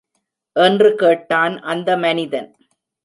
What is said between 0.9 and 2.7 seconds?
கேட்டான் அந்த மனிதன்.